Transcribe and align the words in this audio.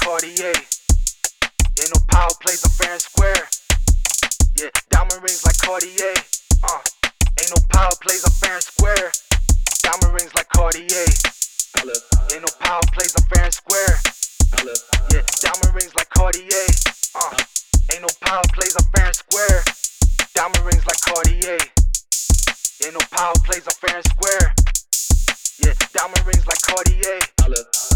Cartier. 0.00 0.52
Ain't 0.52 1.92
no 1.92 2.00
power 2.08 2.32
plays 2.40 2.64
are 2.64 2.72
fair 2.72 2.92
and 2.92 3.00
square. 3.00 3.48
Yeah, 4.56 4.72
diamond 4.88 5.22
rings 5.22 5.44
like 5.44 5.58
Cartier. 5.58 6.14
Uh, 6.64 6.80
ain't 7.40 7.50
no 7.52 7.60
power 7.68 7.92
plays 8.00 8.24
are 8.24 8.36
fair 8.40 8.54
and 8.54 8.62
square. 8.62 9.12
Diamond 9.82 10.12
rings 10.14 10.34
like 10.34 10.48
Cartier. 10.48 11.04
Ain't 12.32 12.42
no 12.42 12.52
power 12.60 12.80
plays 12.92 13.14
are 13.16 13.26
fair 13.28 13.44
and 13.44 13.54
square. 13.54 13.94
Yeah, 15.12 15.24
diamond 15.44 15.74
rings 15.76 15.94
like 15.94 16.08
Cartier. 16.10 16.66
Uh, 17.14 17.36
ain't 17.92 18.02
no 18.02 18.08
power 18.20 18.44
plays 18.56 18.76
are 18.76 18.88
fair 18.96 19.06
and 19.06 19.16
square. 19.16 19.62
Diamond 20.34 20.64
rings 20.64 20.86
like 20.86 21.00
Cartier. 21.00 21.58
Ain't 22.84 22.94
no 22.94 23.00
power 23.12 23.34
plays 23.44 23.66
are 23.68 23.78
fair 23.84 23.96
and 23.96 24.06
square. 24.08 24.54
Yeah, 25.60 25.74
diamond 25.92 26.24
rings 26.26 26.46
like 26.46 26.60
Cartier. 26.62 27.89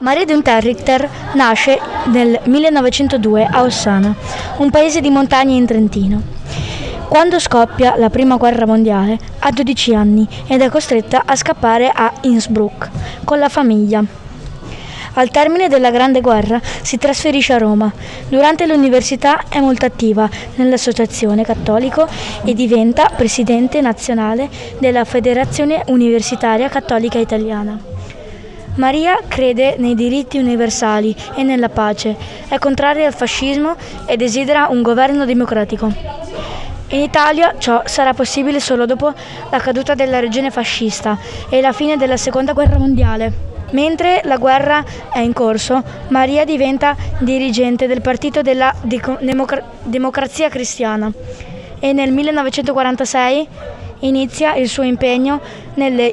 Maria 0.00 0.24
di 0.24 0.32
Unterrichter 0.32 1.08
nasce 1.34 1.78
nel 2.06 2.40
1902 2.44 3.44
a 3.44 3.62
Ossana, 3.62 4.14
un 4.58 4.70
paese 4.70 5.00
di 5.00 5.10
montagne 5.10 5.54
in 5.54 5.66
Trentino. 5.66 6.22
Quando 7.08 7.38
scoppia 7.40 7.96
la 7.96 8.10
prima 8.10 8.36
guerra 8.36 8.66
mondiale 8.66 9.18
ha 9.38 9.50
12 9.50 9.94
anni 9.94 10.28
ed 10.46 10.60
è 10.60 10.68
costretta 10.68 11.22
a 11.24 11.34
scappare 11.34 11.90
a 11.90 12.12
Innsbruck 12.22 12.90
con 13.24 13.38
la 13.38 13.48
famiglia. 13.48 14.04
Al 15.18 15.30
termine 15.30 15.66
della 15.66 15.90
Grande 15.90 16.20
Guerra 16.20 16.60
si 16.62 16.96
trasferisce 16.96 17.52
a 17.52 17.58
Roma. 17.58 17.92
Durante 18.28 18.68
l'università 18.68 19.42
è 19.48 19.58
molto 19.58 19.84
attiva 19.84 20.30
nell'Associazione 20.54 21.42
Cattolico 21.42 22.06
e 22.44 22.54
diventa 22.54 23.10
presidente 23.16 23.80
nazionale 23.80 24.48
della 24.78 25.04
Federazione 25.04 25.82
Universitaria 25.88 26.68
Cattolica 26.68 27.18
Italiana. 27.18 27.76
Maria 28.76 29.18
crede 29.26 29.74
nei 29.78 29.96
diritti 29.96 30.38
universali 30.38 31.12
e 31.34 31.42
nella 31.42 31.68
pace, 31.68 32.14
è 32.46 32.56
contraria 32.58 33.08
al 33.08 33.14
fascismo 33.14 33.74
e 34.06 34.16
desidera 34.16 34.68
un 34.70 34.82
governo 34.82 35.24
democratico. 35.24 35.92
In 36.90 37.00
Italia 37.00 37.56
ciò 37.58 37.82
sarà 37.86 38.14
possibile 38.14 38.60
solo 38.60 38.86
dopo 38.86 39.12
la 39.50 39.58
caduta 39.58 39.96
della 39.96 40.20
regione 40.20 40.52
fascista 40.52 41.18
e 41.50 41.60
la 41.60 41.72
fine 41.72 41.96
della 41.96 42.16
Seconda 42.16 42.52
Guerra 42.52 42.78
Mondiale. 42.78 43.47
Mentre 43.70 44.22
la 44.24 44.38
guerra 44.38 44.82
è 45.12 45.18
in 45.18 45.32
corso, 45.32 45.82
Maria 46.08 46.44
diventa 46.44 46.96
dirigente 47.18 47.86
del 47.86 48.00
Partito 48.00 48.40
della 48.40 48.74
Democrazia 49.82 50.48
Cristiana 50.48 51.12
e 51.78 51.92
nel 51.92 52.10
1946 52.12 53.48
inizia 54.00 54.54
il 54.54 54.68
suo 54.68 54.84
impegno 54.84 55.40
nelle 55.74 56.10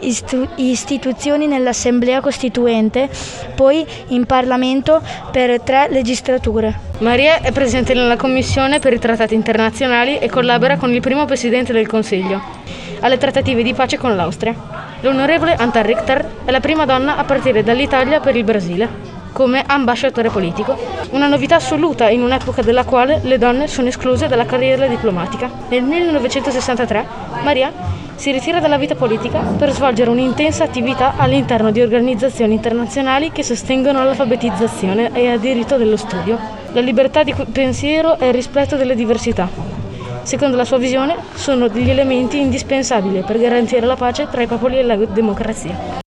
istituzioni 0.56 1.48
nell'Assemblea 1.48 2.20
Costituente, 2.20 3.10
poi 3.56 3.86
in 4.08 4.26
Parlamento 4.26 5.02
per 5.32 5.62
tre 5.62 5.88
legislature. 5.90 6.80
Maria 7.00 7.42
è 7.42 7.52
presente 7.52 7.94
nella 7.94 8.16
Commissione 8.16 8.80
per 8.80 8.94
i 8.94 9.00
trattati 9.00 9.34
internazionali 9.34 10.18
e 10.18 10.30
collabora 10.30 10.78
con 10.78 10.94
il 10.94 11.02
primo 11.02 11.26
Presidente 11.26 11.74
del 11.74 11.88
Consiglio 11.88 12.66
alle 13.00 13.18
trattative 13.18 13.64
di 13.64 13.74
pace 13.74 13.98
con 13.98 14.16
l'Austria. 14.16 14.56
L'onorevole 15.02 15.56
Anta 15.56 15.82
Richter 15.82 16.26
è 16.46 16.52
la 16.52 16.60
prima 16.60 16.86
donna 16.86 17.18
a 17.18 17.24
partire 17.24 17.64
dall'Italia 17.64 18.20
per 18.20 18.36
il 18.36 18.44
Brasile 18.44 19.14
come 19.36 19.62
ambasciatore 19.68 20.30
politico, 20.30 20.78
una 21.10 21.28
novità 21.28 21.56
assoluta 21.56 22.08
in 22.08 22.22
un'epoca 22.22 22.62
della 22.62 22.86
quale 22.86 23.20
le 23.22 23.38
donne 23.38 23.68
sono 23.68 23.90
escluse 23.90 24.28
dalla 24.28 24.46
carriera 24.46 24.88
diplomatica. 24.88 25.52
Nel 25.68 25.84
1963 25.84 27.06
Maria 27.44 27.70
si 28.16 28.32
ritira 28.32 28.62
dalla 28.62 28.78
vita 28.78 28.96
politica 28.96 29.40
per 29.40 29.72
svolgere 29.72 30.10
un'intensa 30.10 30.64
attività 30.64 31.16
all'interno 31.18 31.70
di 31.72 31.82
organizzazioni 31.82 32.54
internazionali 32.54 33.34
che 33.34 33.44
sostengono 33.44 34.06
l'alfabetizzazione 34.06 35.12
e 35.12 35.34
il 35.34 35.40
diritto 35.42 35.76
dello 35.76 35.98
studio, 35.98 36.40
la 36.72 36.80
libertà 36.80 37.24
di 37.24 37.36
pensiero 37.52 38.18
e 38.18 38.28
il 38.28 38.34
rispetto 38.34 38.78
delle 38.78 38.96
diversità. 38.96 39.85
Secondo 40.26 40.58
la 40.58 40.66
sua 40.66 40.80
visione, 40.80 41.16
sono 41.36 41.68
degli 41.68 41.92
elementi 41.92 42.40
indispensabili 42.40 43.22
per 43.22 43.38
garantire 43.38 43.86
la 43.86 43.96
pace 43.96 44.28
tra 44.28 44.42
i 44.42 44.48
popoli 44.48 44.80
e 44.80 44.84
la 44.84 44.96
democrazia. 44.96 46.02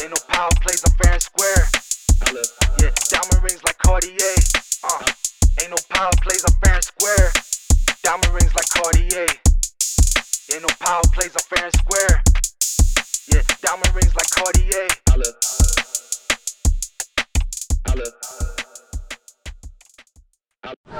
Ain't 0.00 0.10
no 0.10 0.16
power 0.26 0.50
plays 0.58 0.82
are 0.82 0.94
fair 0.98 1.12
and 1.12 1.22
square. 1.22 1.68
Yeah, 2.80 2.90
diamond 3.10 3.31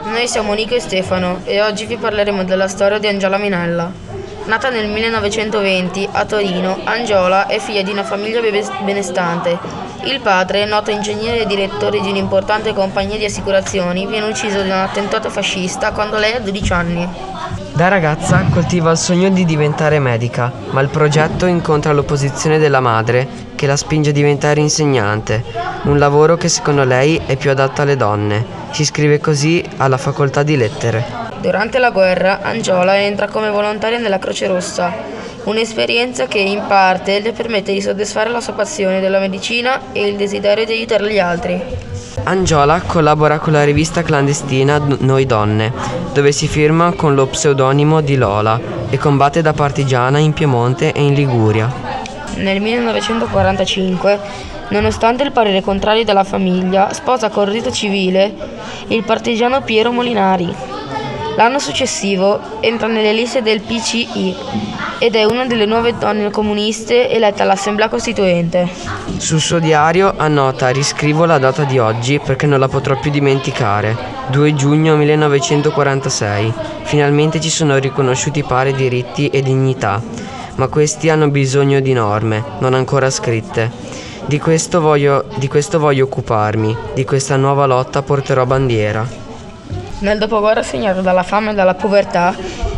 Noi 0.04 0.28
siamo 0.28 0.52
Nico 0.52 0.74
e 0.74 0.80
Stefano 0.80 1.40
e 1.44 1.62
oggi 1.62 1.86
vi 1.86 1.96
parleremo 1.96 2.44
della 2.44 2.68
storia 2.68 2.98
di 2.98 3.06
Angiola 3.06 3.38
Minella. 3.38 3.90
Nata 4.44 4.68
nel 4.68 4.88
1920 4.88 6.08
a 6.12 6.26
Torino, 6.26 6.80
Angiola 6.84 7.46
è 7.46 7.58
figlia 7.60 7.80
di 7.80 7.90
una 7.90 8.04
famiglia 8.04 8.40
benestante. 8.84 9.58
Il 10.04 10.20
padre, 10.20 10.66
noto 10.66 10.90
ingegnere 10.90 11.42
e 11.42 11.46
direttore 11.46 12.00
di 12.00 12.10
un'importante 12.10 12.74
compagnia 12.74 13.16
di 13.16 13.24
assicurazioni, 13.24 14.06
viene 14.06 14.26
ucciso 14.26 14.58
da 14.58 14.64
un 14.64 14.70
attentato 14.72 15.30
fascista 15.30 15.92
quando 15.92 16.18
lei 16.18 16.34
ha 16.34 16.40
12 16.40 16.72
anni. 16.72 17.08
Da 17.72 17.88
ragazza 17.88 18.44
coltiva 18.52 18.90
il 18.90 18.98
sogno 18.98 19.30
di 19.30 19.46
diventare 19.46 19.98
medica, 19.98 20.52
ma 20.70 20.82
il 20.82 20.88
progetto 20.88 21.46
incontra 21.46 21.92
l'opposizione 21.92 22.58
della 22.58 22.80
madre 22.80 23.50
che 23.62 23.68
la 23.68 23.76
spinge 23.76 24.10
a 24.10 24.12
diventare 24.12 24.58
insegnante, 24.58 25.44
un 25.84 25.96
lavoro 25.96 26.36
che 26.36 26.48
secondo 26.48 26.82
lei 26.82 27.20
è 27.26 27.36
più 27.36 27.48
adatto 27.48 27.82
alle 27.82 27.94
donne. 27.94 28.44
Si 28.72 28.82
iscrive 28.82 29.20
così 29.20 29.64
alla 29.76 29.98
facoltà 29.98 30.42
di 30.42 30.56
lettere. 30.56 31.04
Durante 31.40 31.78
la 31.78 31.90
guerra, 31.90 32.40
Angiola 32.42 32.98
entra 32.98 33.28
come 33.28 33.50
volontaria 33.50 33.98
nella 33.98 34.18
Croce 34.18 34.48
Rossa, 34.48 34.92
un'esperienza 35.44 36.26
che 36.26 36.40
in 36.40 36.64
parte 36.66 37.20
le 37.20 37.30
permette 37.30 37.72
di 37.72 37.80
soddisfare 37.80 38.30
la 38.30 38.40
sua 38.40 38.54
passione 38.54 38.98
della 38.98 39.20
medicina 39.20 39.92
e 39.92 40.08
il 40.08 40.16
desiderio 40.16 40.64
di 40.64 40.72
aiutare 40.72 41.12
gli 41.12 41.20
altri. 41.20 41.62
Angiola 42.24 42.80
collabora 42.80 43.38
con 43.38 43.52
la 43.52 43.62
rivista 43.62 44.02
clandestina 44.02 44.82
Noi 44.98 45.24
Donne, 45.24 45.72
dove 46.12 46.32
si 46.32 46.48
firma 46.48 46.94
con 46.94 47.14
lo 47.14 47.26
pseudonimo 47.26 48.00
di 48.00 48.16
Lola 48.16 48.60
e 48.90 48.98
combatte 48.98 49.40
da 49.40 49.52
partigiana 49.52 50.18
in 50.18 50.32
Piemonte 50.32 50.92
e 50.92 51.00
in 51.00 51.14
Liguria. 51.14 51.91
Nel 52.36 52.60
1945, 52.60 54.20
nonostante 54.68 55.22
il 55.22 55.32
parere 55.32 55.60
contrario 55.60 56.04
della 56.04 56.24
famiglia, 56.24 56.92
sposa 56.92 57.28
con 57.28 57.50
rito 57.50 57.70
civile 57.70 58.32
il 58.88 59.04
partigiano 59.04 59.62
Piero 59.62 59.92
Molinari. 59.92 60.54
L'anno 61.36 61.58
successivo 61.58 62.60
entra 62.60 62.88
nelle 62.88 63.12
liste 63.12 63.40
del 63.40 63.62
PCI 63.62 64.36
ed 64.98 65.16
è 65.16 65.24
una 65.24 65.46
delle 65.46 65.64
nuove 65.64 65.96
donne 65.96 66.30
comuniste 66.30 67.10
elette 67.10 67.42
all'Assemblea 67.42 67.88
Costituente. 67.88 68.68
Sul 69.16 69.40
suo 69.40 69.58
diario 69.58 70.12
annota 70.16 70.68
riscrivo 70.68 71.24
la 71.24 71.38
data 71.38 71.64
di 71.64 71.78
oggi 71.78 72.20
perché 72.20 72.46
non 72.46 72.60
la 72.60 72.68
potrò 72.68 72.98
più 72.98 73.10
dimenticare. 73.10 73.96
2 74.28 74.54
giugno 74.54 74.94
1946. 74.96 76.52
Finalmente 76.82 77.40
ci 77.40 77.50
sono 77.50 77.78
riconosciuti 77.78 78.42
pari 78.42 78.74
diritti 78.74 79.28
e 79.28 79.42
dignità, 79.42 80.02
ma 80.56 80.68
questi 80.68 81.08
hanno 81.08 81.28
bisogno 81.28 81.80
di 81.80 81.92
norme, 81.92 82.44
non 82.58 82.74
ancora 82.74 83.10
scritte. 83.10 83.70
Di 84.26 84.38
questo 84.38 84.80
voglio, 84.80 85.24
di 85.36 85.48
questo 85.48 85.78
voglio 85.78 86.04
occuparmi, 86.04 86.76
di 86.94 87.04
questa 87.04 87.36
nuova 87.36 87.66
lotta 87.66 88.02
porterò 88.02 88.44
bandiera. 88.46 89.06
Nel 89.98 90.18
dopoguerra 90.18 90.62
segnato 90.62 91.00
dalla 91.00 91.22
fame 91.22 91.52
e 91.52 91.54
dalla 91.54 91.74
povertà, 91.74 92.34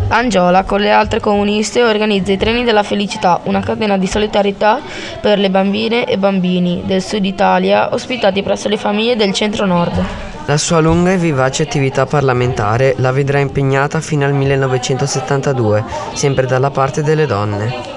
Angiola, 0.08 0.64
con 0.64 0.80
le 0.80 0.90
altre 0.90 1.20
comuniste, 1.20 1.82
organizza 1.82 2.32
i 2.32 2.36
Treni 2.36 2.64
della 2.64 2.82
Felicità, 2.82 3.40
una 3.44 3.60
catena 3.60 3.96
di 3.96 4.06
solidarietà 4.06 4.80
per 5.20 5.38
le 5.38 5.48
bambine 5.48 6.04
e 6.04 6.18
bambini 6.18 6.82
del 6.84 7.02
sud 7.02 7.24
Italia 7.24 7.92
ospitati 7.92 8.42
presso 8.42 8.68
le 8.68 8.76
famiglie 8.76 9.16
del 9.16 9.32
centro-nord. 9.32 10.33
La 10.46 10.58
sua 10.58 10.80
lunga 10.80 11.12
e 11.12 11.16
vivace 11.16 11.62
attività 11.62 12.04
parlamentare 12.04 12.94
la 12.98 13.12
vedrà 13.12 13.38
impegnata 13.38 14.00
fino 14.00 14.26
al 14.26 14.34
1972, 14.34 15.84
sempre 16.12 16.46
dalla 16.46 16.70
parte 16.70 17.02
delle 17.02 17.26
donne. 17.26 17.92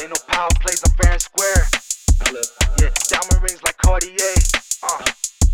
Ain't 0.00 0.10
no 0.10 0.16
power 0.30 0.48
plays 0.60 0.82
are 0.82 0.94
fair 0.96 1.12
and 1.12 1.20
square. 1.20 1.87
Yeah, 2.26 2.90
diamond 3.08 3.42
rings 3.42 3.62
like 3.62 3.76
Cartier. 3.78 4.34
Uh, 4.82 5.02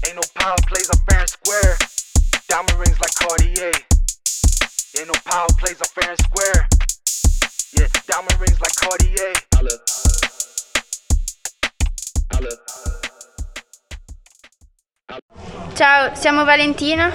Ain't 0.07 0.17
no 0.17 0.23
power 0.35 0.57
plays 0.67 0.89
are 0.91 0.99
fair 1.09 1.21
and 1.21 1.29
square. 1.29 1.77
Diamond 2.49 2.79
rings 2.79 2.99
like 3.01 3.15
Cartier. 3.15 3.73
Ain't 4.99 5.07
no 5.09 5.15
power 5.25 5.49
plays 5.59 5.81
are 5.81 5.93
fair 5.95 6.11
and 6.11 6.19
square. 6.21 6.69
Yeah, 7.79 7.89
diamond 8.07 8.41
rings 8.41 8.61
like 8.61 8.75
Cartier. 8.77 9.33
Like 9.63 9.81
Cartier. 12.31 12.59
Ciao, 15.75 16.15
siamo 16.15 16.45
Valentina 16.45 17.11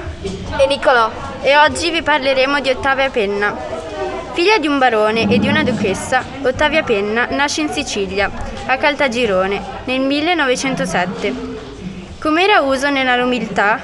e 0.59 0.67
Nicolò 0.67 1.09
e 1.41 1.55
oggi 1.57 1.91
vi 1.91 2.01
parleremo 2.03 2.59
di 2.59 2.69
Ottavia 2.69 3.09
Penna. 3.09 3.68
Figlia 4.39 4.57
di 4.57 4.67
un 4.67 4.77
barone 4.77 5.29
e 5.29 5.37
di 5.37 5.49
una 5.49 5.63
duchessa, 5.63 6.23
Ottavia 6.43 6.81
Penna 6.81 7.27
nasce 7.29 7.59
in 7.59 7.67
Sicilia, 7.67 8.31
a 8.67 8.77
Caltagirone, 8.77 9.61
nel 9.83 9.99
1907. 9.99 11.33
Come 12.21 12.43
era 12.43 12.61
uso 12.61 12.89
nella 12.89 13.17
nobiltà, 13.17 13.81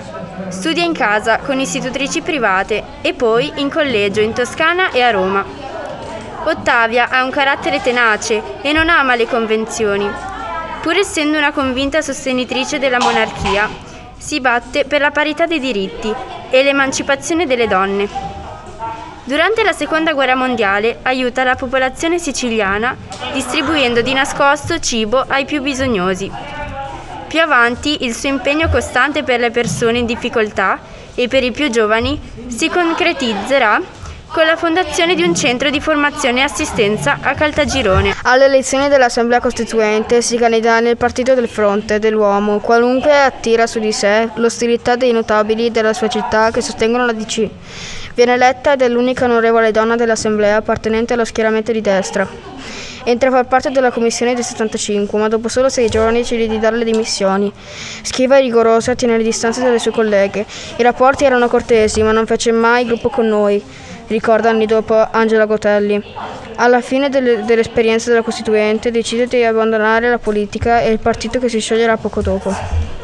studia 0.47 0.85
in 0.85 0.93
casa 0.93 1.39
con 1.39 1.59
istitutrici 1.59 2.21
private 2.21 2.81
e 3.01 3.13
poi 3.13 3.51
in 3.55 3.69
collegio 3.69 4.21
in 4.21 4.31
Toscana 4.31 4.91
e 4.91 5.01
a 5.01 5.11
Roma. 5.11 5.43
Ottavia 6.45 7.09
ha 7.09 7.25
un 7.25 7.31
carattere 7.31 7.81
tenace 7.81 8.41
e 8.61 8.71
non 8.71 8.87
ama 8.87 9.15
le 9.15 9.27
convenzioni. 9.27 10.09
Pur 10.79 10.95
essendo 10.95 11.37
una 11.37 11.51
convinta 11.51 12.01
sostenitrice 12.01 12.79
della 12.79 13.01
monarchia, 13.01 13.67
si 14.17 14.39
batte 14.39 14.85
per 14.85 15.01
la 15.01 15.11
parità 15.11 15.45
dei 15.47 15.59
diritti 15.59 16.13
e 16.49 16.63
l'emancipazione 16.63 17.45
delle 17.45 17.67
donne. 17.67 18.34
Durante 19.27 19.63
la 19.63 19.71
Seconda 19.71 20.13
Guerra 20.13 20.35
Mondiale 20.35 20.99
aiuta 21.01 21.43
la 21.43 21.55
popolazione 21.55 22.19
siciliana 22.19 22.95
distribuendo 23.33 24.01
di 24.01 24.13
nascosto 24.13 24.77
cibo 24.79 25.25
ai 25.27 25.45
più 25.45 25.63
bisognosi. 25.63 26.31
Più 27.27 27.41
avanti 27.41 28.05
il 28.05 28.13
suo 28.13 28.29
impegno 28.29 28.69
costante 28.69 29.23
per 29.23 29.39
le 29.39 29.49
persone 29.49 29.97
in 29.97 30.05
difficoltà 30.05 30.77
e 31.15 31.27
per 31.27 31.43
i 31.43 31.51
più 31.51 31.71
giovani 31.71 32.21
si 32.45 32.69
concretizzerà 32.69 33.81
con 34.27 34.45
la 34.45 34.57
fondazione 34.57 35.15
di 35.15 35.23
un 35.23 35.33
centro 35.33 35.71
di 35.71 35.79
formazione 35.79 36.41
e 36.41 36.43
assistenza 36.43 37.17
a 37.21 37.33
Caltagirone. 37.33 38.13
Alle 38.23 38.45
elezioni 38.45 38.89
dell'Assemblea 38.89 39.39
Costituente 39.39 40.21
si 40.21 40.37
candida 40.37 40.79
nel 40.81 40.97
Partito 40.97 41.33
del 41.33 41.47
Fronte 41.47 41.97
dell'Uomo, 41.97 42.59
qualunque 42.59 43.17
attira 43.17 43.65
su 43.65 43.79
di 43.79 43.91
sé 43.91 44.29
l'ostilità 44.35 44.95
dei 44.95 45.13
notabili 45.13 45.71
della 45.71 45.93
sua 45.93 46.09
città 46.09 46.51
che 46.51 46.61
sostengono 46.61 47.05
la 47.05 47.13
DC. 47.13 47.49
Viene 48.15 48.33
eletta 48.33 48.73
ed 48.73 48.81
è 48.81 48.87
l'unica 48.87 49.25
onorevole 49.25 49.71
donna 49.71 49.95
dell'Assemblea 49.95 50.55
appartenente 50.55 51.13
allo 51.13 51.25
schieramento 51.25 51.71
di 51.71 51.81
destra. 51.81 52.27
Entra 53.03 53.29
a 53.29 53.31
far 53.33 53.45
parte 53.45 53.69
della 53.69 53.91
commissione 53.91 54.33
del 54.33 54.43
75, 54.43 55.19
ma 55.19 55.27
dopo 55.27 55.47
solo 55.47 55.69
sei 55.69 55.89
giorni 55.89 56.19
decide 56.19 56.47
di 56.47 56.57
dare 56.57 56.77
le 56.77 56.85
dimissioni. 56.85 57.51
Schiva 58.01 58.37
e 58.37 58.41
rigorosa, 58.41 58.95
tiene 58.95 59.17
le 59.17 59.23
distanze 59.23 59.61
dalle 59.61 59.79
sue 59.79 59.91
colleghe. 59.91 60.45
I 60.77 60.83
rapporti 60.83 61.25
erano 61.25 61.47
cortesi, 61.47 62.01
ma 62.01 62.11
non 62.11 62.25
fece 62.25 62.51
mai 62.51 62.85
gruppo 62.85 63.09
con 63.09 63.27
noi 63.27 63.61
ricorda 64.07 64.49
anni 64.49 64.65
dopo 64.65 64.95
Angela 65.11 65.45
Gotelli. 65.45 66.01
Alla 66.55 66.81
fine 66.81 67.09
delle, 67.09 67.43
dell'esperienza 67.43 68.09
della 68.09 68.21
Costituente 68.21 68.91
decide 68.91 69.27
di 69.27 69.43
abbandonare 69.43 70.09
la 70.09 70.19
politica 70.19 70.81
e 70.81 70.91
il 70.91 70.99
partito 70.99 71.39
che 71.39 71.49
si 71.49 71.59
scioglierà 71.59 71.97
poco 71.97 72.21
dopo. 72.21 72.94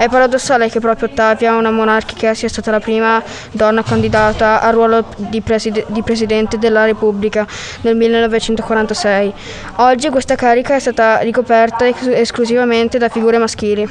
È 0.00 0.08
paradossale 0.08 0.70
che 0.70 0.80
proprio 0.80 1.08
Ottavia, 1.10 1.54
una 1.56 1.70
monarchica, 1.70 2.32
sia 2.32 2.48
stata 2.48 2.70
la 2.70 2.80
prima 2.80 3.22
donna 3.50 3.82
candidata 3.82 4.62
al 4.62 4.72
ruolo 4.72 5.04
di, 5.16 5.42
preside- 5.42 5.84
di 5.88 6.02
Presidente 6.02 6.56
della 6.56 6.86
Repubblica 6.86 7.46
nel 7.82 7.96
1946. 7.96 9.34
Oggi 9.76 10.08
questa 10.08 10.36
carica 10.36 10.74
è 10.74 10.78
stata 10.78 11.18
ricoperta 11.18 11.86
esclusivamente 11.86 12.96
da 12.96 13.10
figure 13.10 13.36
maschili. 13.36 13.86